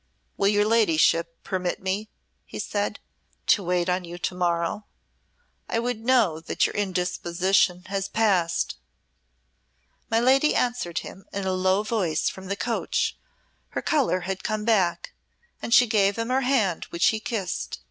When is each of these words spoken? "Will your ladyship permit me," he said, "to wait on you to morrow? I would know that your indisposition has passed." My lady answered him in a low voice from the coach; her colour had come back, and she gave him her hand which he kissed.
"Will 0.35 0.47
your 0.47 0.65
ladyship 0.65 1.43
permit 1.43 1.79
me," 1.79 2.09
he 2.47 2.57
said, 2.57 2.99
"to 3.45 3.61
wait 3.63 3.87
on 3.87 4.03
you 4.03 4.17
to 4.17 4.33
morrow? 4.33 4.87
I 5.69 5.77
would 5.77 5.99
know 6.03 6.39
that 6.39 6.65
your 6.65 6.73
indisposition 6.73 7.83
has 7.85 8.07
passed." 8.07 8.77
My 10.09 10.19
lady 10.19 10.55
answered 10.55 10.97
him 11.01 11.25
in 11.31 11.45
a 11.45 11.53
low 11.53 11.83
voice 11.83 12.29
from 12.29 12.47
the 12.47 12.55
coach; 12.55 13.15
her 13.69 13.81
colour 13.83 14.21
had 14.21 14.43
come 14.43 14.65
back, 14.65 15.13
and 15.61 15.71
she 15.71 15.85
gave 15.85 16.15
him 16.17 16.29
her 16.29 16.41
hand 16.41 16.85
which 16.85 17.09
he 17.09 17.19
kissed. 17.19 17.77